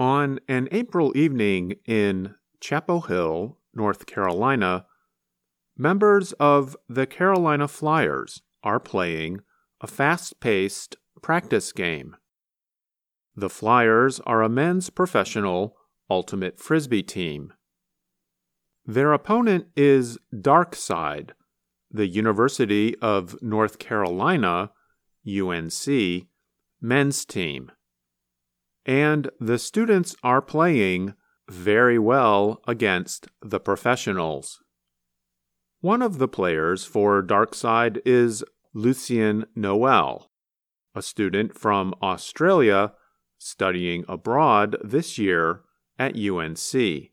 On 0.00 0.40
an 0.48 0.66
April 0.72 1.12
evening 1.14 1.74
in 1.84 2.34
Chapel 2.58 3.02
Hill, 3.02 3.58
North 3.74 4.06
Carolina, 4.06 4.86
members 5.76 6.32
of 6.40 6.74
the 6.88 7.06
Carolina 7.06 7.68
Flyers 7.68 8.40
are 8.64 8.80
playing 8.80 9.40
a 9.82 9.86
fast 9.86 10.40
paced 10.40 10.96
practice 11.20 11.70
game. 11.72 12.16
The 13.36 13.50
Flyers 13.50 14.20
are 14.20 14.40
a 14.42 14.48
men's 14.48 14.88
professional 14.88 15.76
ultimate 16.08 16.58
frisbee 16.58 17.02
team. 17.02 17.52
Their 18.86 19.12
opponent 19.12 19.66
is 19.76 20.16
Darkside, 20.34 21.32
the 21.90 22.06
University 22.06 22.96
of 23.02 23.36
North 23.42 23.78
Carolina, 23.78 24.70
UNC, 25.28 26.26
men's 26.80 27.26
team 27.26 27.70
and 28.90 29.30
the 29.38 29.56
students 29.56 30.16
are 30.24 30.42
playing 30.42 31.14
very 31.48 31.96
well 31.96 32.60
against 32.66 33.28
the 33.40 33.60
professionals. 33.60 34.64
One 35.80 36.02
of 36.02 36.18
the 36.18 36.26
players 36.26 36.84
for 36.84 37.22
Darkside 37.22 38.00
is 38.04 38.42
Lucien 38.74 39.46
Noel, 39.54 40.32
a 40.92 41.02
student 41.02 41.56
from 41.56 41.94
Australia 42.02 42.92
studying 43.38 44.04
abroad 44.08 44.76
this 44.82 45.18
year 45.18 45.60
at 45.96 46.18
UNC. 46.18 47.12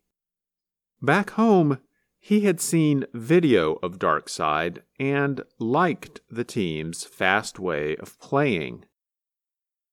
Back 1.00 1.30
home, 1.30 1.78
he 2.18 2.40
had 2.40 2.60
seen 2.60 3.06
video 3.14 3.74
of 3.84 4.00
Darkside 4.00 4.80
and 5.00 5.44
liked 5.60 6.22
the 6.28 6.44
team's 6.44 7.04
fast 7.04 7.60
way 7.60 7.96
of 7.98 8.20
playing. 8.20 8.86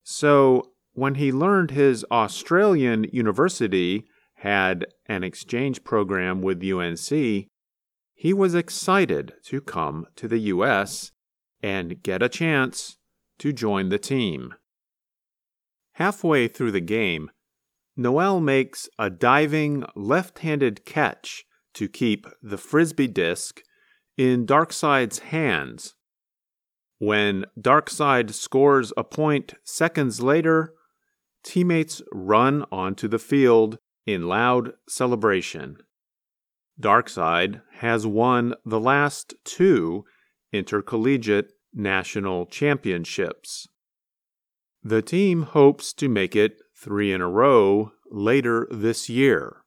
So 0.03 0.71
when 0.95 1.17
he 1.17 1.33
learned 1.33 1.73
his 1.73 2.05
Australian 2.11 3.05
university 3.13 4.07
had 4.37 4.87
an 5.07 5.25
exchange 5.25 5.85
program 5.85 6.41
with 6.41 6.65
UNC, 6.65 7.49
he 8.15 8.33
was 8.33 8.55
excited 8.55 9.35
to 9.45 9.61
come 9.61 10.07
to 10.17 10.29
the 10.29 10.39
US 10.39 11.11
and 11.63 12.03
get 12.03 12.23
a 12.23 12.29
chance 12.29 12.97
to 13.39 13.53
join 13.53 13.89
the 13.89 13.99
team. 13.99 14.55
Halfway 15.95 16.49
through 16.49 16.73
the 16.73 16.81
game, 16.81 17.31
Noel 17.97 18.41
makes 18.41 18.89
a 18.99 19.11
diving 19.11 19.85
left 19.95 20.41
handed 20.41 20.85
catch 20.85 21.45
to 21.75 21.89
keep 21.89 22.27
the 22.43 22.59
frisbee 22.59 23.09
disc 23.09 23.63
in 24.17 24.47
Darkside's 24.47 25.19
hands. 25.19 25.95
When 26.99 27.47
Darkside 27.61 28.33
scores 28.33 28.93
a 28.97 29.05
point 29.05 29.55
seconds 29.65 30.21
later, 30.21 30.73
teammates 31.45 32.03
run 32.13 32.65
onto 32.73 33.07
the 33.07 33.19
field 33.19 33.79
in 34.07 34.27
loud 34.27 34.73
celebration. 34.89 35.77
Darkside 36.81 37.63
has 37.79 38.07
won 38.07 38.55
the 38.65 38.81
last 38.81 39.35
two 39.45 40.05
intercollegiate 40.53 41.53
national 41.73 42.47
championships. 42.47 43.69
The 44.83 45.03
team 45.03 45.43
hopes 45.43 45.93
to 45.95 46.09
make 46.09 46.35
it 46.37 46.61
three 46.77 47.13
in 47.13 47.21
a 47.21 47.29
row 47.29 47.93
later 48.11 48.67
this 48.71 49.09
year. 49.09 49.59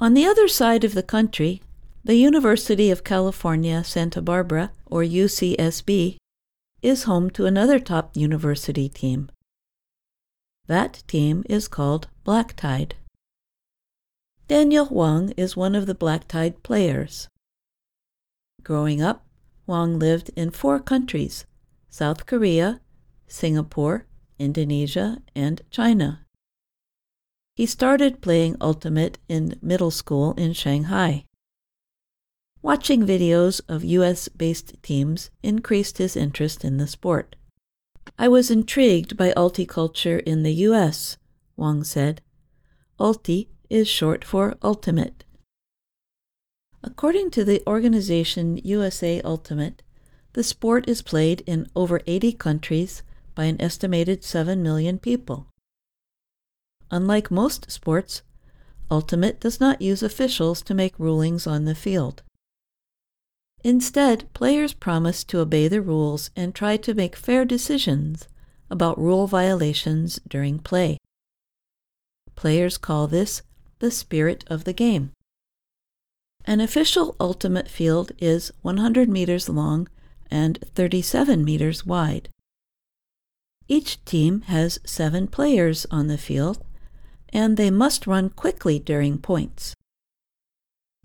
On 0.00 0.14
the 0.14 0.24
other 0.24 0.48
side 0.48 0.84
of 0.84 0.94
the 0.94 1.02
country, 1.02 1.60
the 2.04 2.14
University 2.14 2.90
of 2.90 3.04
California, 3.04 3.84
Santa 3.84 4.22
Barbara, 4.22 4.72
or 4.86 5.02
UCSB, 5.02 6.16
is 6.82 7.04
home 7.04 7.30
to 7.30 7.46
another 7.46 7.78
top 7.78 8.16
university 8.16 8.88
team. 8.88 9.30
That 10.66 11.02
team 11.06 11.44
is 11.48 11.68
called 11.68 12.08
Black 12.24 12.56
Tide. 12.56 12.94
Daniel 14.48 14.86
Huang 14.86 15.30
is 15.36 15.56
one 15.56 15.74
of 15.74 15.86
the 15.86 15.94
Black 15.94 16.26
Tide 16.26 16.62
players. 16.62 17.28
Growing 18.62 19.00
up, 19.02 19.26
Huang 19.66 19.98
lived 19.98 20.30
in 20.36 20.50
four 20.50 20.80
countries 20.80 21.44
South 21.88 22.26
Korea, 22.26 22.80
Singapore, 23.26 24.06
Indonesia, 24.38 25.18
and 25.34 25.62
China. 25.70 26.24
He 27.56 27.66
started 27.66 28.22
playing 28.22 28.56
Ultimate 28.60 29.18
in 29.28 29.58
middle 29.60 29.90
school 29.90 30.32
in 30.34 30.52
Shanghai. 30.52 31.24
Watching 32.62 33.06
videos 33.06 33.62
of 33.68 33.84
US 33.84 34.28
based 34.28 34.74
teams 34.82 35.30
increased 35.42 35.96
his 35.96 36.14
interest 36.14 36.62
in 36.62 36.76
the 36.76 36.86
sport. 36.86 37.34
I 38.18 38.28
was 38.28 38.50
intrigued 38.50 39.16
by 39.16 39.32
ulticulture 39.34 40.18
in 40.18 40.42
the 40.42 40.52
US, 40.68 41.16
Huang 41.56 41.84
said. 41.84 42.20
Ulti 42.98 43.48
is 43.70 43.88
short 43.88 44.26
for 44.26 44.58
ultimate. 44.62 45.24
According 46.82 47.30
to 47.30 47.44
the 47.44 47.62
organization 47.66 48.58
USA 48.58 49.22
Ultimate, 49.22 49.82
the 50.34 50.44
sport 50.44 50.86
is 50.86 51.00
played 51.00 51.42
in 51.46 51.66
over 51.74 52.02
80 52.06 52.32
countries 52.34 53.02
by 53.34 53.44
an 53.44 53.60
estimated 53.60 54.22
7 54.22 54.62
million 54.62 54.98
people. 54.98 55.46
Unlike 56.90 57.30
most 57.30 57.70
sports, 57.70 58.20
Ultimate 58.90 59.40
does 59.40 59.60
not 59.60 59.80
use 59.80 60.02
officials 60.02 60.60
to 60.62 60.74
make 60.74 60.98
rulings 60.98 61.46
on 61.46 61.64
the 61.64 61.74
field. 61.74 62.22
Instead, 63.62 64.32
players 64.32 64.72
promise 64.72 65.22
to 65.24 65.38
obey 65.38 65.68
the 65.68 65.82
rules 65.82 66.30
and 66.34 66.54
try 66.54 66.76
to 66.78 66.94
make 66.94 67.14
fair 67.14 67.44
decisions 67.44 68.26
about 68.70 68.98
rule 68.98 69.26
violations 69.26 70.18
during 70.26 70.58
play. 70.58 70.96
Players 72.36 72.78
call 72.78 73.06
this 73.06 73.42
the 73.80 73.90
spirit 73.90 74.44
of 74.46 74.64
the 74.64 74.72
game. 74.72 75.10
An 76.46 76.60
official 76.60 77.16
ultimate 77.20 77.68
field 77.68 78.12
is 78.18 78.50
100 78.62 79.08
meters 79.08 79.48
long 79.48 79.88
and 80.30 80.58
37 80.74 81.44
meters 81.44 81.84
wide. 81.84 82.30
Each 83.68 84.02
team 84.04 84.42
has 84.42 84.78
seven 84.84 85.26
players 85.26 85.86
on 85.90 86.06
the 86.06 86.18
field, 86.18 86.64
and 87.28 87.56
they 87.56 87.70
must 87.70 88.06
run 88.06 88.30
quickly 88.30 88.78
during 88.78 89.18
points. 89.18 89.74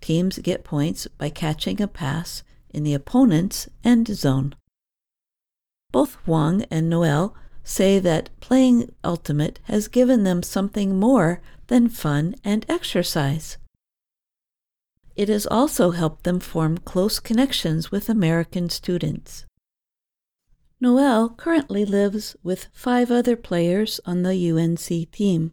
Teams 0.00 0.38
get 0.38 0.64
points 0.64 1.06
by 1.18 1.28
catching 1.30 1.80
a 1.80 1.88
pass 1.88 2.42
in 2.70 2.84
the 2.84 2.94
opponent's 2.94 3.68
end 3.84 4.08
zone. 4.08 4.54
Both 5.92 6.14
Huang 6.24 6.64
and 6.70 6.90
Noel 6.90 7.34
say 7.64 7.98
that 7.98 8.30
playing 8.40 8.94
Ultimate 9.02 9.58
has 9.64 9.88
given 9.88 10.24
them 10.24 10.42
something 10.42 10.98
more 10.98 11.40
than 11.66 11.88
fun 11.88 12.34
and 12.44 12.64
exercise. 12.68 13.58
It 15.16 15.28
has 15.28 15.46
also 15.46 15.92
helped 15.92 16.24
them 16.24 16.40
form 16.40 16.78
close 16.78 17.18
connections 17.18 17.90
with 17.90 18.08
American 18.08 18.68
students. 18.68 19.46
Noel 20.80 21.30
currently 21.30 21.86
lives 21.86 22.36
with 22.42 22.68
five 22.72 23.10
other 23.10 23.34
players 23.34 23.98
on 24.04 24.22
the 24.22 24.50
UNC 24.50 25.10
team. 25.10 25.52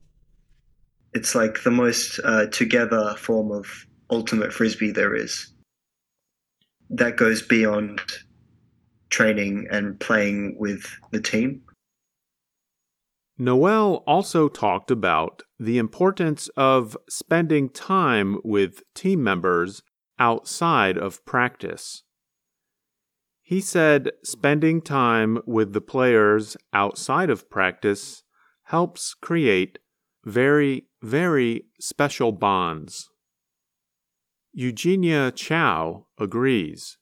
It's 1.14 1.34
like 1.34 1.64
the 1.64 1.72
most 1.72 2.20
uh, 2.26 2.48
together 2.48 3.16
form 3.18 3.52
of 3.52 3.88
ultimate 4.10 4.52
frisbee 4.52 4.92
there 4.92 5.16
is 5.16 5.53
that 6.90 7.18
goes 7.18 7.42
beyond 7.42 8.02
training 9.10 9.68
and 9.72 10.00
playing 10.00 10.56
with 10.58 10.86
the 11.12 11.22
team. 11.22 11.62
Noel 13.38 14.04
also 14.06 14.48
talked 14.48 14.92
about 14.92 15.42
the 15.60 15.78
importance 15.78 16.50
of 16.56 16.96
spending 17.10 17.70
time 17.70 18.40
with 18.44 18.84
team 18.94 19.24
members 19.24 19.82
outside 20.20 20.98
of 20.98 21.26
practice. 21.26 22.04
He 23.42 23.60
said 23.60 24.12
spending 24.24 24.82
time 24.82 25.40
with 25.46 25.74
the 25.74 25.82
players 25.82 26.56
outside 26.74 27.30
of 27.30 27.50
practice 27.50 28.24
helps 28.66 29.14
create 29.14 29.80
very, 30.24 30.88
very 31.02 31.66
special 31.80 32.32
bonds. 32.32 33.10
Eugenia 34.56 35.32
Chow 35.32 36.06
agrees. 36.20 37.00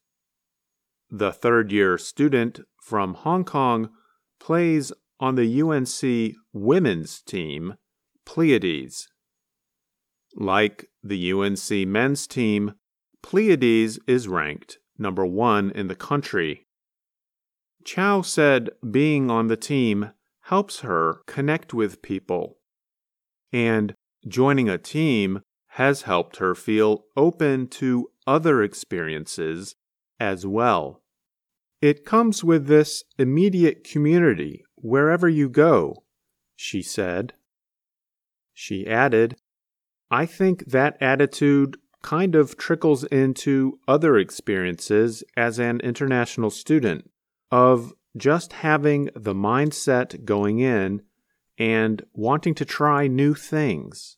The 1.09 1.33
third 1.33 1.69
year 1.69 1.98
student 1.98 2.62
from 2.81 3.13
Hong 3.13 3.44
Kong 3.44 3.89
plays 4.39 4.94
on 5.19 5.36
the 5.36 5.62
UNC 5.62 6.36
women's 6.53 7.21
team, 7.21 7.75
Pleiades. 8.25 9.09
Like 10.33 10.88
the 11.03 11.33
UNC 11.33 11.88
men's 11.89 12.25
team, 12.25 12.75
Pleiades 13.21 14.00
is 14.07 14.30
ranked 14.30 14.77
number 14.98 15.25
one 15.25 15.71
in 15.71 15.89
the 15.89 15.95
country. 15.95 16.68
Chow 17.83 18.21
said 18.21 18.69
being 18.89 19.30
on 19.30 19.48
the 19.48 19.57
team 19.57 20.12
helps 20.44 20.80
her 20.80 21.21
connect 21.27 21.74
with 21.74 22.01
people, 22.01 22.59
and 23.51 23.94
joining 24.25 24.69
a 24.69 24.77
team 24.77 25.42
has 25.76 26.02
helped 26.02 26.38
her 26.38 26.54
feel 26.54 27.06
open 27.16 27.66
to 27.66 28.10
other 28.28 28.62
experiences 28.62 29.76
as 30.20 30.46
well. 30.46 31.02
It 31.82 32.06
comes 32.06 32.44
with 32.44 32.68
this 32.68 33.06
immediate 33.18 33.84
community 33.84 34.64
wherever 34.76 35.30
you 35.30 35.48
go, 35.48 36.04
she 36.56 36.82
said. 36.82 37.34
She 38.54 38.86
added, 38.86 39.38
I 40.12 40.26
think 40.26 40.66
that 40.68 40.98
attitude 41.02 41.78
kind 42.02 42.36
of 42.36 42.58
trickles 42.58 43.06
into 43.06 43.80
other 43.88 44.18
experiences 44.18 45.24
as 45.38 45.58
an 45.58 45.80
international 45.80 46.50
student 46.50 47.10
of 47.50 47.94
just 48.18 48.54
having 48.54 49.10
the 49.16 49.34
mindset 49.34 50.26
going 50.26 50.60
in 50.60 51.02
and 51.58 52.04
wanting 52.14 52.56
to 52.56 52.66
try 52.66 53.08
new 53.08 53.34
things. 53.34 54.18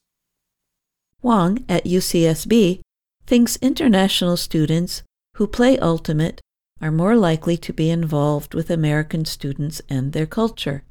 Huang 1.23 1.63
at 1.69 1.85
UCSB 1.85 2.81
thinks 3.25 3.55
international 3.61 4.35
students 4.35 5.03
who 5.37 5.47
play 5.47 5.79
Ultimate 5.79 6.41
are 6.81 6.91
more 6.91 7.15
likely 7.15 7.55
to 7.55 7.71
be 7.71 7.89
involved 7.89 8.53
with 8.53 8.69
American 8.69 9.23
students 9.23 9.81
and 9.87 10.11
their 10.11 10.25
culture. 10.25 10.83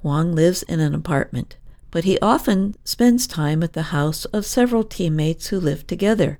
Huang 0.00 0.34
lives 0.34 0.62
in 0.62 0.80
an 0.80 0.94
apartment, 0.94 1.58
but 1.90 2.04
he 2.04 2.18
often 2.20 2.74
spends 2.84 3.26
time 3.26 3.62
at 3.62 3.74
the 3.74 3.92
house 3.92 4.24
of 4.32 4.46
several 4.46 4.82
teammates 4.82 5.48
who 5.48 5.60
live 5.60 5.86
together. 5.86 6.38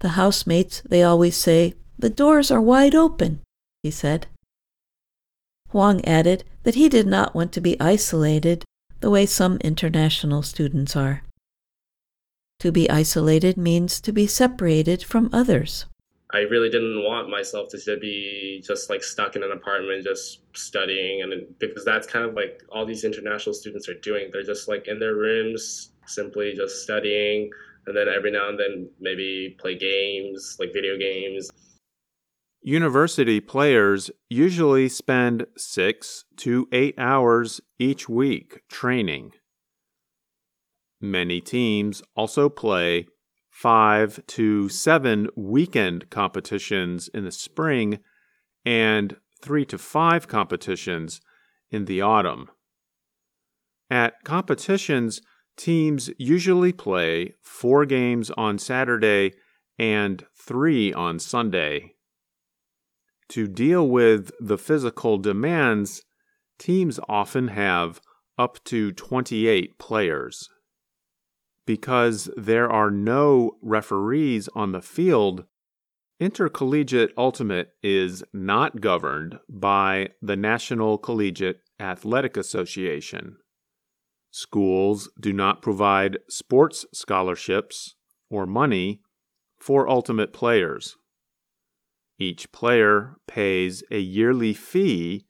The 0.00 0.20
housemates, 0.20 0.82
they 0.82 1.02
always 1.02 1.34
say, 1.34 1.72
the 1.98 2.10
doors 2.10 2.50
are 2.50 2.60
wide 2.60 2.94
open, 2.94 3.40
he 3.82 3.90
said. 3.90 4.26
Huang 5.70 6.04
added 6.04 6.44
that 6.64 6.74
he 6.74 6.90
did 6.90 7.06
not 7.06 7.34
want 7.34 7.52
to 7.52 7.62
be 7.62 7.80
isolated 7.80 8.66
the 9.00 9.08
way 9.08 9.24
some 9.24 9.56
international 9.62 10.42
students 10.42 10.94
are. 10.94 11.22
To 12.60 12.72
be 12.72 12.90
isolated 12.90 13.56
means 13.56 14.00
to 14.00 14.12
be 14.12 14.26
separated 14.26 15.04
from 15.04 15.30
others. 15.32 15.86
I 16.32 16.40
really 16.40 16.68
didn't 16.68 17.04
want 17.04 17.30
myself 17.30 17.68
to 17.70 17.96
be 18.00 18.62
just 18.66 18.90
like 18.90 19.02
stuck 19.02 19.36
in 19.36 19.44
an 19.44 19.52
apartment 19.52 20.04
just 20.04 20.40
studying 20.54 21.22
and 21.22 21.32
because 21.58 21.84
that's 21.84 22.06
kind 22.06 22.24
of 22.24 22.34
like 22.34 22.62
all 22.70 22.84
these 22.84 23.04
international 23.04 23.54
students 23.54 23.88
are 23.88 23.98
doing 24.02 24.28
they're 24.30 24.42
just 24.42 24.68
like 24.68 24.88
in 24.88 24.98
their 24.98 25.14
rooms 25.14 25.92
simply 26.04 26.52
just 26.54 26.82
studying 26.82 27.48
and 27.86 27.96
then 27.96 28.08
every 28.08 28.30
now 28.30 28.50
and 28.50 28.58
then 28.58 28.90
maybe 29.00 29.56
play 29.58 29.78
games 29.78 30.56
like 30.60 30.70
video 30.74 30.98
games 30.98 31.48
University 32.60 33.40
players 33.40 34.10
usually 34.28 34.88
spend 34.88 35.46
6 35.56 36.24
to 36.36 36.68
8 36.72 36.94
hours 36.98 37.60
each 37.78 38.08
week 38.08 38.62
training. 38.68 39.32
Many 41.00 41.40
teams 41.40 42.02
also 42.16 42.48
play 42.48 43.06
five 43.50 44.24
to 44.26 44.68
seven 44.68 45.28
weekend 45.36 46.10
competitions 46.10 47.08
in 47.08 47.24
the 47.24 47.32
spring 47.32 48.00
and 48.64 49.16
three 49.40 49.64
to 49.66 49.78
five 49.78 50.26
competitions 50.26 51.20
in 51.70 51.84
the 51.84 52.00
autumn. 52.00 52.48
At 53.90 54.24
competitions, 54.24 55.20
teams 55.56 56.10
usually 56.18 56.72
play 56.72 57.34
four 57.42 57.86
games 57.86 58.30
on 58.32 58.58
Saturday 58.58 59.32
and 59.78 60.24
three 60.34 60.92
on 60.92 61.18
Sunday. 61.18 61.94
To 63.30 63.46
deal 63.46 63.88
with 63.88 64.30
the 64.40 64.58
physical 64.58 65.18
demands, 65.18 66.02
teams 66.58 66.98
often 67.08 67.48
have 67.48 68.00
up 68.38 68.62
to 68.64 68.92
28 68.92 69.78
players 69.78 70.48
because 71.68 72.30
there 72.34 72.72
are 72.72 72.90
no 72.90 73.58
referees 73.60 74.48
on 74.54 74.72
the 74.72 74.80
field, 74.80 75.44
intercollegiate 76.18 77.12
ultimate 77.14 77.72
is 77.82 78.24
not 78.32 78.80
governed 78.80 79.38
by 79.50 80.08
the 80.22 80.34
National 80.34 80.96
Collegiate 80.96 81.60
Athletic 81.78 82.38
Association. 82.38 83.36
Schools 84.30 85.10
do 85.20 85.30
not 85.34 85.60
provide 85.60 86.16
sports 86.26 86.86
scholarships 86.94 87.96
or 88.30 88.46
money 88.46 89.02
for 89.60 89.90
ultimate 89.90 90.32
players. 90.32 90.96
Each 92.18 92.50
player 92.50 93.16
pays 93.26 93.82
a 93.90 93.98
yearly 93.98 94.54
fee 94.54 95.26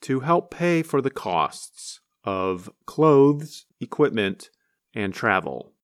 to 0.00 0.18
help 0.18 0.50
pay 0.50 0.82
for 0.82 1.00
the 1.00 1.10
costs 1.10 2.00
of 2.24 2.68
clothes, 2.86 3.66
equipment, 3.80 4.50
and 4.92 5.14
travel. 5.14 5.74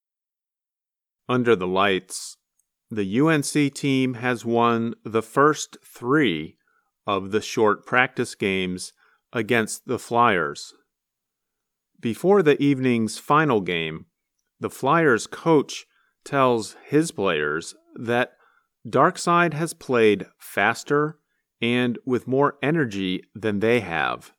Under 1.28 1.54
the 1.56 1.66
lights, 1.66 2.36
the 2.90 3.20
UNC 3.20 3.74
team 3.74 4.14
has 4.14 4.44
won 4.44 4.94
the 5.04 5.22
first 5.22 5.78
three 5.84 6.56
of 7.06 7.30
the 7.30 7.40
short 7.40 7.86
practice 7.86 8.34
games 8.34 8.92
against 9.32 9.86
the 9.86 9.98
Flyers. 9.98 10.74
Before 12.00 12.42
the 12.42 12.60
evening's 12.60 13.18
final 13.18 13.60
game, 13.60 14.06
the 14.60 14.70
Flyers 14.70 15.26
coach 15.26 15.86
tells 16.24 16.76
his 16.84 17.12
players 17.12 17.74
that 17.94 18.32
Darkside 18.86 19.54
has 19.54 19.74
played 19.74 20.26
faster 20.38 21.18
and 21.60 21.98
with 22.04 22.26
more 22.26 22.56
energy 22.62 23.22
than 23.34 23.60
they 23.60 23.80
have. 23.80 24.32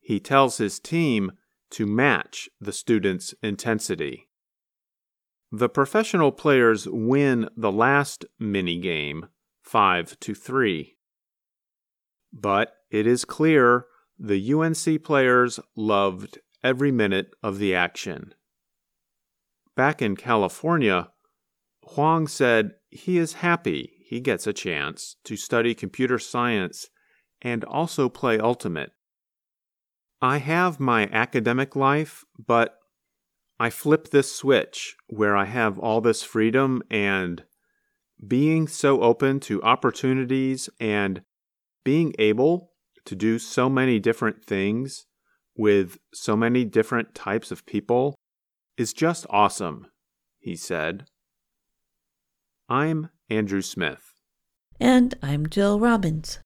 He 0.00 0.18
tells 0.18 0.58
his 0.58 0.80
team 0.80 1.32
to 1.70 1.86
match 1.86 2.48
the 2.60 2.72
students' 2.72 3.34
intensity. 3.42 4.28
The 5.52 5.68
professional 5.68 6.32
players 6.32 6.88
win 6.88 7.48
the 7.56 7.72
last 7.72 8.24
mini 8.38 8.78
game 8.78 9.28
5 9.62 10.18
to 10.20 10.34
3. 10.34 10.96
But 12.32 12.72
it 12.90 13.06
is 13.06 13.24
clear 13.24 13.86
the 14.18 14.52
UNC 14.52 15.04
players 15.04 15.60
loved 15.76 16.38
every 16.64 16.90
minute 16.90 17.34
of 17.42 17.58
the 17.58 17.74
action. 17.74 18.34
Back 19.76 20.02
in 20.02 20.16
California, 20.16 21.10
Huang 21.82 22.26
said 22.26 22.72
he 22.90 23.18
is 23.18 23.34
happy 23.34 23.96
he 24.06 24.20
gets 24.20 24.46
a 24.46 24.52
chance 24.52 25.16
to 25.24 25.36
study 25.36 25.74
computer 25.74 26.18
science 26.18 26.88
and 27.42 27.64
also 27.64 28.08
play 28.08 28.38
Ultimate. 28.38 28.92
I 30.22 30.38
have 30.38 30.78
my 30.78 31.08
academic 31.12 31.74
life, 31.74 32.24
but 32.38 32.78
I 33.58 33.70
flip 33.70 34.10
this 34.10 34.34
switch 34.34 34.96
where 35.06 35.36
I 35.36 35.46
have 35.46 35.78
all 35.78 36.00
this 36.00 36.22
freedom 36.22 36.82
and 36.90 37.44
being 38.26 38.68
so 38.68 39.02
open 39.02 39.40
to 39.40 39.62
opportunities 39.62 40.68
and 40.78 41.22
being 41.84 42.14
able 42.18 42.72
to 43.06 43.14
do 43.14 43.38
so 43.38 43.68
many 43.68 43.98
different 43.98 44.44
things 44.44 45.06
with 45.56 45.98
so 46.12 46.36
many 46.36 46.64
different 46.64 47.14
types 47.14 47.50
of 47.50 47.64
people 47.64 48.14
is 48.76 48.92
just 48.92 49.26
awesome, 49.30 49.86
he 50.38 50.54
said. 50.54 51.06
I'm 52.68 53.10
Andrew 53.30 53.62
Smith. 53.62 54.12
And 54.78 55.14
I'm 55.22 55.48
Jill 55.48 55.80
Robbins. 55.80 56.40